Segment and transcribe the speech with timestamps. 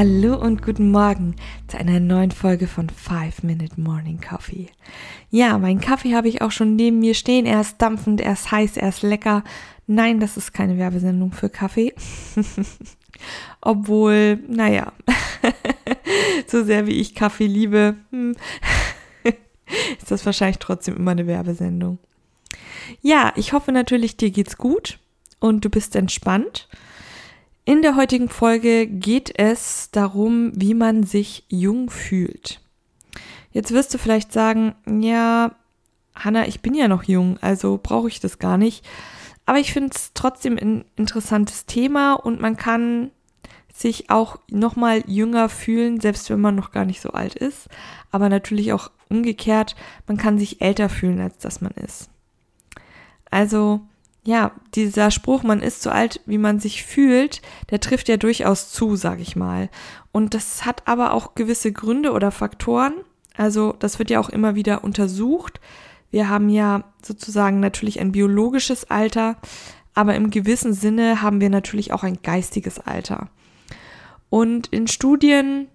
[0.00, 1.36] Hallo und guten Morgen
[1.68, 4.68] zu einer neuen Folge von 5 Minute Morning Coffee.
[5.28, 7.44] Ja, meinen Kaffee habe ich auch schon neben mir stehen.
[7.44, 9.44] Er ist dampfend, er ist heiß, er ist lecker.
[9.86, 11.92] Nein, das ist keine Werbesendung für Kaffee.
[13.60, 14.94] Obwohl, naja,
[16.46, 18.36] so sehr wie ich Kaffee liebe, hm,
[19.98, 21.98] ist das wahrscheinlich trotzdem immer eine Werbesendung.
[23.02, 24.98] Ja, ich hoffe natürlich, dir geht's gut
[25.40, 26.70] und du bist entspannt.
[27.70, 32.60] In der heutigen Folge geht es darum, wie man sich jung fühlt.
[33.52, 35.54] Jetzt wirst du vielleicht sagen, ja,
[36.16, 38.84] Hanna, ich bin ja noch jung, also brauche ich das gar nicht.
[39.46, 43.12] Aber ich finde es trotzdem ein interessantes Thema und man kann
[43.72, 47.68] sich auch nochmal jünger fühlen, selbst wenn man noch gar nicht so alt ist.
[48.10, 49.76] Aber natürlich auch umgekehrt,
[50.08, 52.10] man kann sich älter fühlen, als dass man ist.
[53.30, 53.82] Also,
[54.24, 57.40] ja, dieser Spruch, man ist so alt, wie man sich fühlt,
[57.70, 59.70] der trifft ja durchaus zu, sag ich mal.
[60.12, 62.92] Und das hat aber auch gewisse Gründe oder Faktoren.
[63.36, 65.60] Also, das wird ja auch immer wieder untersucht.
[66.10, 69.36] Wir haben ja sozusagen natürlich ein biologisches Alter,
[69.94, 73.28] aber im gewissen Sinne haben wir natürlich auch ein geistiges Alter.
[74.28, 75.68] Und in Studien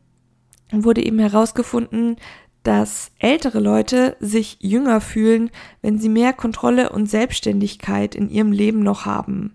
[0.71, 2.17] wurde eben herausgefunden,
[2.65, 5.51] dass ältere Leute sich jünger fühlen,
[5.83, 9.53] wenn sie mehr Kontrolle und Selbstständigkeit in ihrem Leben noch haben.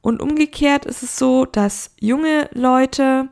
[0.00, 3.28] Und umgekehrt ist es so, dass junge Leute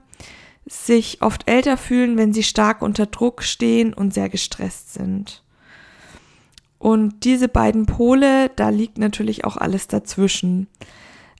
[0.64, 5.42] sich oft älter fühlen, wenn sie stark unter Druck stehen und sehr gestresst sind.
[6.78, 10.69] Und diese beiden Pole, da liegt natürlich auch alles dazwischen.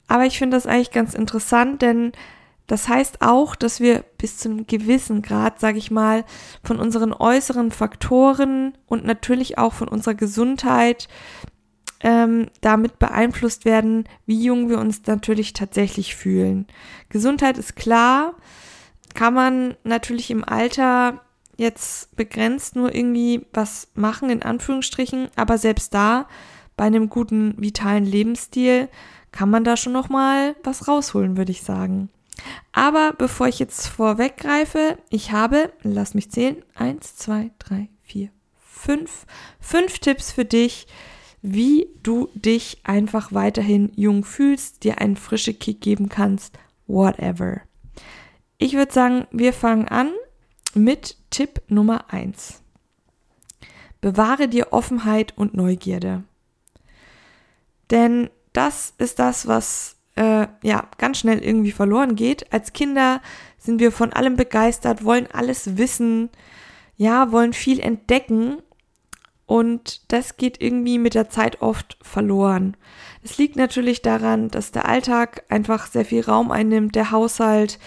[0.09, 2.11] Aber ich finde das eigentlich ganz interessant, denn
[2.71, 6.25] das heißt auch, dass wir bis zu einem gewissen Grad, sage ich mal,
[6.63, 11.09] von unseren äußeren Faktoren und natürlich auch von unserer Gesundheit
[11.99, 16.69] ähm, damit beeinflusst werden, wie jung wir uns natürlich tatsächlich fühlen.
[17.09, 18.37] Gesundheit ist klar,
[19.15, 21.23] kann man natürlich im Alter
[21.57, 26.29] jetzt begrenzt nur irgendwie was machen, in Anführungsstrichen, aber selbst da,
[26.77, 28.89] bei einem guten, vitalen Lebensstil,
[29.33, 32.11] kann man da schon nochmal was rausholen, würde ich sagen.
[32.73, 39.27] Aber bevor ich jetzt vorweggreife, ich habe, lass mich zählen, eins, zwei, drei, vier, fünf,
[39.61, 40.87] fünf Tipps für dich,
[41.43, 47.63] wie du dich einfach weiterhin jung fühlst, dir einen frischen Kick geben kannst, whatever.
[48.59, 50.13] Ich würde sagen, wir fangen an
[50.75, 52.63] mit Tipp Nummer 1.
[54.01, 56.25] Bewahre dir Offenheit und Neugierde.
[57.91, 62.53] Denn das ist das, was äh, ja ganz schnell irgendwie verloren geht.
[62.53, 63.21] Als Kinder
[63.59, 66.31] sind wir von allem begeistert, wollen alles wissen,
[66.97, 68.59] ja, wollen viel entdecken
[69.47, 72.77] und das geht irgendwie mit der Zeit oft verloren.
[73.23, 77.79] Es liegt natürlich daran, dass der Alltag einfach sehr viel Raum einnimmt, der Haushalt,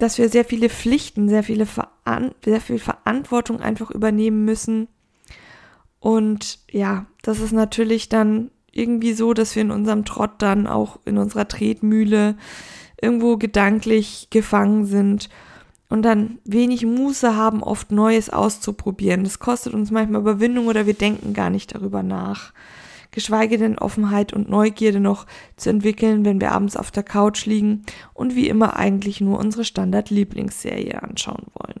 [0.00, 4.88] dass wir sehr viele Pflichten, sehr viele Veran sehr viel Verantwortung einfach übernehmen müssen.
[6.00, 10.98] Und ja, das ist natürlich dann irgendwie so, dass wir in unserem Trott dann auch
[11.04, 12.36] in unserer Tretmühle
[13.00, 15.28] irgendwo gedanklich gefangen sind
[15.88, 19.24] und dann wenig Muße haben, oft Neues auszuprobieren.
[19.24, 22.52] Das kostet uns manchmal Überwindung oder wir denken gar nicht darüber nach
[23.10, 25.26] geschweige denn Offenheit und Neugierde noch
[25.56, 29.64] zu entwickeln, wenn wir abends auf der Couch liegen und wie immer eigentlich nur unsere
[29.64, 31.80] Standard-Lieblingsserie anschauen wollen.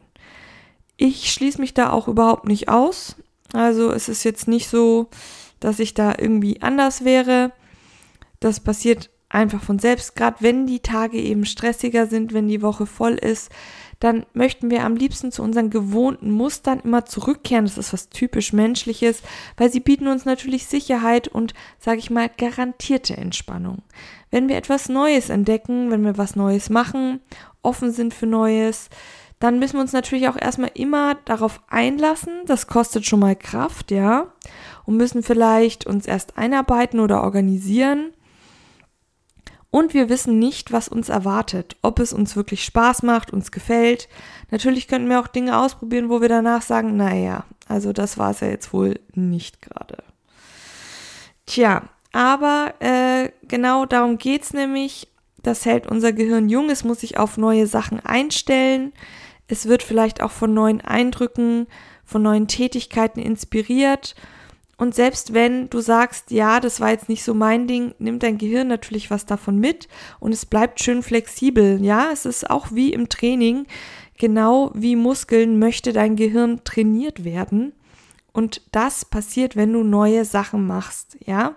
[0.96, 3.16] Ich schließe mich da auch überhaupt nicht aus.
[3.52, 5.08] Also es ist jetzt nicht so,
[5.60, 7.52] dass ich da irgendwie anders wäre.
[8.40, 12.86] Das passiert einfach von selbst, gerade wenn die Tage eben stressiger sind, wenn die Woche
[12.86, 13.50] voll ist,
[14.00, 17.66] dann möchten wir am liebsten zu unseren gewohnten Mustern immer zurückkehren.
[17.66, 19.22] Das ist was typisch menschliches,
[19.58, 23.82] weil sie bieten uns natürlich Sicherheit und, sage ich mal, garantierte Entspannung.
[24.30, 27.20] Wenn wir etwas Neues entdecken, wenn wir was Neues machen,
[27.62, 28.88] offen sind für Neues,
[29.38, 32.32] dann müssen wir uns natürlich auch erstmal immer darauf einlassen.
[32.46, 34.32] Das kostet schon mal Kraft, ja.
[34.90, 38.10] Und müssen vielleicht uns erst einarbeiten oder organisieren.
[39.70, 44.08] Und wir wissen nicht, was uns erwartet, ob es uns wirklich Spaß macht, uns gefällt.
[44.50, 48.40] Natürlich könnten wir auch Dinge ausprobieren, wo wir danach sagen, naja, also das war es
[48.40, 50.02] ja jetzt wohl nicht gerade.
[51.46, 55.06] Tja, aber äh, genau darum geht's nämlich.
[55.44, 58.92] Das hält unser Gehirn jung, es muss sich auf neue Sachen einstellen.
[59.46, 61.68] Es wird vielleicht auch von neuen Eindrücken,
[62.04, 64.16] von neuen Tätigkeiten inspiriert.
[64.80, 68.38] Und selbst wenn du sagst, ja, das war jetzt nicht so mein Ding, nimmt dein
[68.38, 69.88] Gehirn natürlich was davon mit
[70.20, 71.84] und es bleibt schön flexibel.
[71.84, 73.66] Ja, es ist auch wie im Training,
[74.16, 77.74] genau wie Muskeln möchte dein Gehirn trainiert werden.
[78.32, 81.56] Und das passiert, wenn du neue Sachen machst, ja.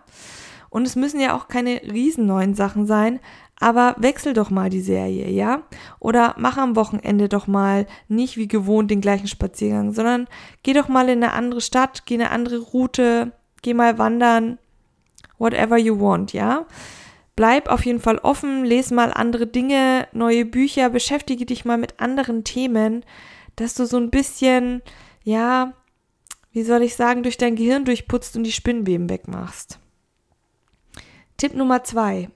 [0.74, 3.20] Und es müssen ja auch keine riesen neuen Sachen sein,
[3.60, 5.62] aber wechsel doch mal die Serie, ja?
[6.00, 10.28] Oder mach am Wochenende doch mal nicht wie gewohnt den gleichen Spaziergang, sondern
[10.64, 14.58] geh doch mal in eine andere Stadt, geh eine andere Route, geh mal wandern,
[15.38, 16.66] whatever you want, ja?
[17.36, 22.00] Bleib auf jeden Fall offen, lese mal andere Dinge, neue Bücher, beschäftige dich mal mit
[22.00, 23.06] anderen Themen,
[23.58, 24.82] dass du so ein bisschen,
[25.24, 25.74] ja,
[26.52, 29.78] wie soll ich sagen, durch dein Gehirn durchputzt und die Spinnweben wegmachst.
[31.44, 32.30] Tipp Nummer zwei.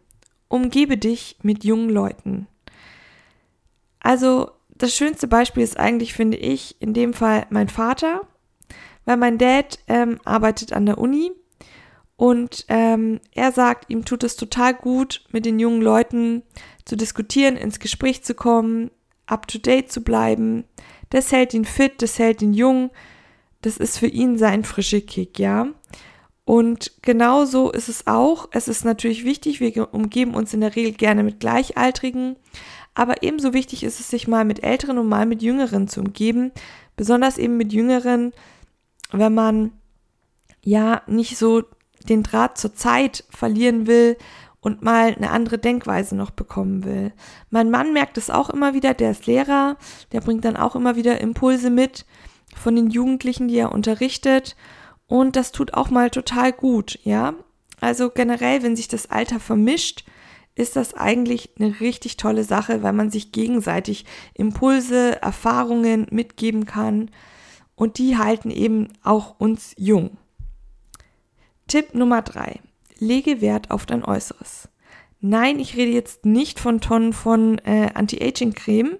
[0.49, 2.45] Umgebe dich mit jungen Leuten.
[4.01, 8.27] Also, das schönste Beispiel ist eigentlich, finde ich, in dem Fall mein Vater,
[9.05, 11.31] weil mein Dad ähm, arbeitet an der Uni
[12.17, 16.43] und ähm, er sagt, ihm tut es total gut, mit den jungen Leuten
[16.83, 18.91] zu diskutieren, ins Gespräch zu kommen,
[19.25, 20.65] up to date zu bleiben.
[21.11, 22.91] Das hält ihn fit, das hält ihn jung
[23.61, 25.67] das ist für ihn sein frischer Kick, ja.
[26.47, 28.47] Und genauso ist es auch.
[28.51, 32.37] Es ist natürlich wichtig, wir umgeben uns in der Regel gerne mit Gleichaltrigen,
[32.93, 36.53] aber ebenso wichtig ist es, sich mal mit Älteren und mal mit Jüngeren zu umgeben.
[36.95, 38.31] Besonders eben mit Jüngeren,
[39.11, 39.73] wenn man
[40.63, 41.63] ja nicht so
[42.07, 44.15] den Draht zur Zeit verlieren will
[44.61, 47.11] und mal eine andere Denkweise noch bekommen will.
[47.49, 49.75] Mein Mann merkt es auch immer wieder, der ist Lehrer,
[50.13, 52.05] der bringt dann auch immer wieder Impulse mit
[52.55, 54.55] von den Jugendlichen, die er unterrichtet.
[55.07, 57.33] Und das tut auch mal total gut, ja.
[57.79, 60.03] Also generell, wenn sich das Alter vermischt,
[60.55, 67.11] ist das eigentlich eine richtig tolle Sache, weil man sich gegenseitig Impulse, Erfahrungen mitgeben kann.
[67.75, 70.17] Und die halten eben auch uns jung.
[71.67, 72.59] Tipp Nummer drei:
[72.97, 74.67] Lege Wert auf dein Äußeres.
[75.19, 78.97] Nein, ich rede jetzt nicht von Tonnen von äh, Anti-Aging-Creme.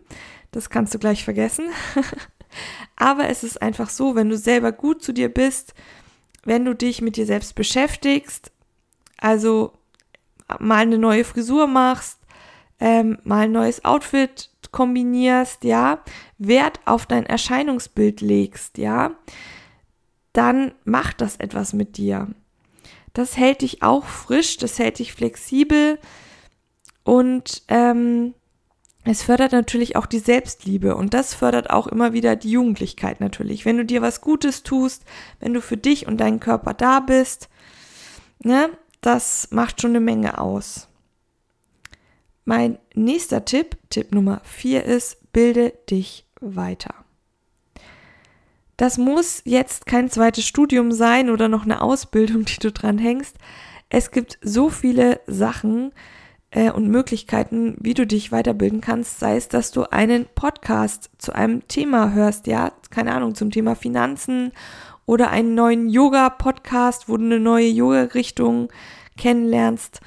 [0.52, 1.66] Das kannst du gleich vergessen.
[2.96, 5.74] Aber es ist einfach so, wenn du selber gut zu dir bist,
[6.44, 8.52] wenn du dich mit dir selbst beschäftigst,
[9.18, 9.74] also
[10.60, 12.20] mal eine neue Frisur machst,
[12.80, 16.04] ähm, mal ein neues Outfit kombinierst, ja,
[16.38, 19.12] Wert auf dein Erscheinungsbild legst, ja,
[20.34, 22.28] dann macht das etwas mit dir.
[23.14, 26.00] Das hält dich auch frisch, das hält dich flexibel
[27.04, 28.36] und ähm,
[29.10, 33.66] es fördert natürlich auch die Selbstliebe und das fördert auch immer wieder die Jugendlichkeit natürlich.
[33.66, 35.04] Wenn du dir was Gutes tust,
[35.40, 37.50] wenn du für dich und deinen Körper da bist,
[38.40, 38.70] ne,
[39.02, 40.88] das macht schon eine Menge aus.
[42.44, 46.94] Mein nächster Tipp, Tipp Nummer vier ist, bilde dich weiter.
[48.78, 53.36] Das muss jetzt kein zweites Studium sein oder noch eine Ausbildung, die du dran hängst.
[53.90, 55.94] Es gibt so viele Sachen,
[56.52, 61.34] äh, und Möglichkeiten, wie du dich weiterbilden kannst, sei es, dass du einen Podcast zu
[61.34, 64.52] einem Thema hörst, ja, keine Ahnung, zum Thema Finanzen
[65.06, 68.70] oder einen neuen Yoga-Podcast, wo du eine neue Yoga-Richtung
[69.18, 70.02] kennenlernst.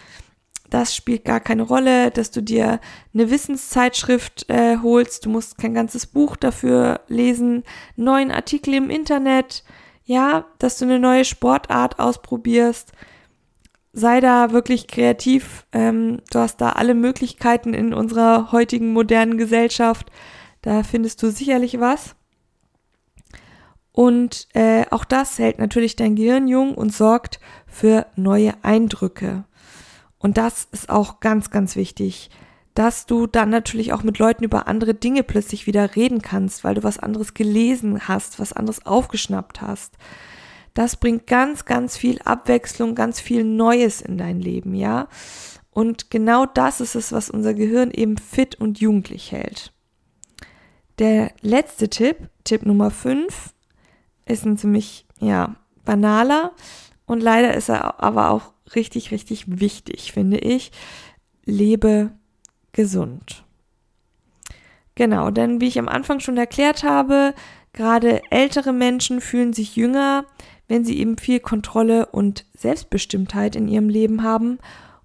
[0.71, 2.81] Das spielt gar keine Rolle, dass du dir
[3.13, 5.27] eine Wissenszeitschrift äh, holst.
[5.27, 7.65] Du musst kein ganzes Buch dafür lesen,
[7.97, 9.65] neuen Artikel im Internet,
[10.05, 12.93] ja, dass du eine neue Sportart ausprobierst
[13.93, 15.67] sei da wirklich kreativ.
[15.73, 20.11] Ähm, du hast da alle Möglichkeiten in unserer heutigen modernen Gesellschaft.
[20.63, 22.15] Da findest du sicherlich was.
[23.93, 29.45] Und äh, auch das hält natürlich dein Gehirn jung und sorgt für neue Eindrücke.
[30.19, 32.31] Und das ist auch ganz, ganz wichtig,
[32.75, 36.75] dass du dann natürlich auch mit Leuten über andere Dinge plötzlich wieder reden kannst, weil
[36.75, 39.97] du was anderes gelesen hast, was anderes aufgeschnappt hast.
[40.75, 45.09] Das bringt ganz, ganz viel Abwechslung, ganz viel Neues in dein Leben, ja.
[45.71, 49.73] Und genau das ist es, was unser Gehirn eben fit und jugendlich hält.
[50.99, 53.55] Der letzte Tipp, Tipp Nummer 5,
[54.27, 56.53] ist ein ziemlich, ja, banaler
[57.07, 60.71] und leider ist er aber auch richtig, richtig wichtig, finde ich.
[61.45, 62.13] Lebe
[62.73, 63.45] gesund.
[64.95, 67.35] Genau, denn wie ich am Anfang schon erklärt habe,
[67.73, 70.25] gerade ältere Menschen fühlen sich jünger,
[70.69, 74.59] wenn sie eben viel Kontrolle und Selbstbestimmtheit in ihrem Leben haben.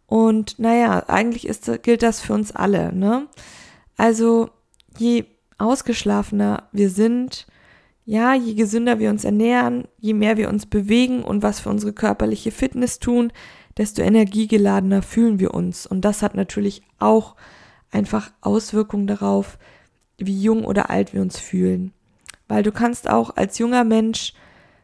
[0.05, 2.93] Und naja, eigentlich ist, gilt das für uns alle.
[2.93, 3.27] Ne?
[3.97, 4.49] Also
[4.97, 5.25] je
[5.57, 7.47] ausgeschlafener wir sind,
[8.05, 11.91] ja, je gesünder wir uns ernähren, je mehr wir uns bewegen und was für unsere
[11.91, 13.33] körperliche Fitness tun,
[13.77, 15.87] desto energiegeladener fühlen wir uns.
[15.87, 17.35] Und das hat natürlich auch
[17.89, 19.57] einfach Auswirkungen darauf,
[20.17, 21.94] wie jung oder alt wir uns fühlen.
[22.47, 24.33] Weil du kannst auch als junger Mensch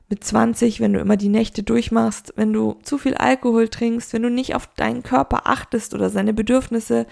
[0.10, 4.24] mit 20, wenn du immer die Nächte durchmachst, wenn du zu viel Alkohol trinkst, wenn
[4.24, 7.08] du nicht auf deinen Körper achtest oder seine Bedürfnisse,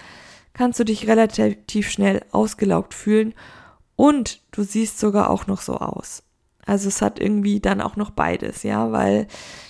[0.52, 3.34] kannst du dich relativ schnell ausgelaugt fühlen
[3.96, 6.22] und du siehst sogar auch noch so aus.
[6.66, 9.26] Also es hat irgendwie dann auch noch beides, ja, weil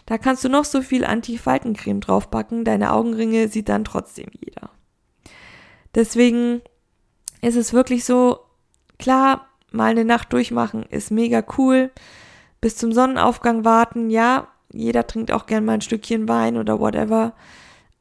[0.07, 4.71] da kannst du noch so viel Anti-Faltencreme draufpacken, deine Augenringe sieht dann trotzdem jeder.
[5.95, 6.63] Deswegen
[7.43, 8.41] ist es wirklich so,
[8.99, 11.91] klar, mal eine Nacht durchmachen ist mega cool.
[12.61, 17.35] Bis zum Sonnenaufgang warten, ja, jeder trinkt auch gern mal ein Stückchen Wein oder whatever.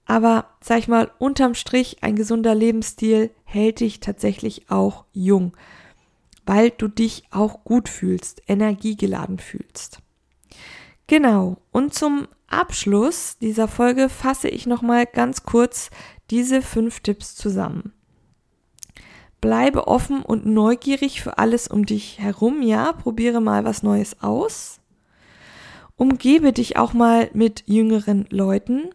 [0.06, 5.56] Aber sag ich mal, unterm Strich ein gesunder Lebensstil hält dich tatsächlich auch jung,
[6.46, 10.00] weil du dich auch gut fühlst, energiegeladen fühlst.
[11.08, 11.58] Genau.
[11.72, 15.92] Und zum Abschluss dieser Folge fasse ich nochmal ganz kurz
[16.32, 17.94] diese fünf Tipps zusammen.
[19.42, 24.80] Bleibe offen und neugierig für alles um dich herum, ja, probiere mal was Neues aus.
[25.96, 28.90] Umgebe dich auch mal mit jüngeren Leuten.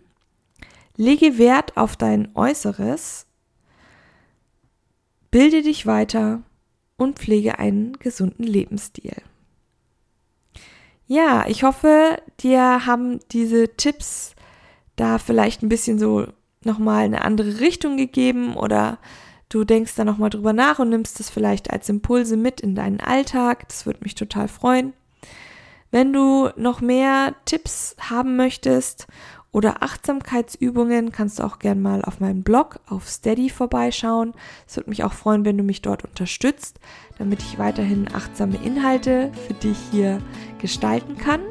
[0.97, 3.27] Lege Wert auf dein Äußeres.
[5.31, 6.43] Bilde dich weiter
[6.97, 9.17] und pflege einen gesunden Lebensstil.
[11.07, 14.35] Ja, ich hoffe, dir haben diese Tipps
[14.97, 16.27] da vielleicht ein bisschen so
[16.65, 18.99] nochmal eine andere Richtung gegeben oder
[19.54, 23.00] du denkst da nochmal drüber nach und nimmst es vielleicht als Impulse mit in deinen
[23.00, 23.68] Alltag.
[23.68, 24.94] Das würde mich total freuen.
[25.92, 29.06] Wenn du noch mehr Tipps haben möchtest
[29.52, 34.32] oder Achtsamkeitsübungen, kannst du auch gern mal auf meinem Blog auf Steady vorbeischauen.
[34.66, 36.80] Es würde mich auch freuen, wenn du mich dort unterstützt,
[37.18, 40.18] damit ich weiterhin achtsame Inhalte für dich hier
[40.61, 41.42] gestalten kann.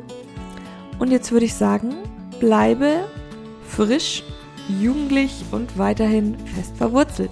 [0.99, 1.95] Und jetzt würde ich sagen,
[2.41, 3.05] bleibe
[3.69, 4.23] frisch,
[4.67, 7.31] jugendlich und weiterhin fest verwurzelt.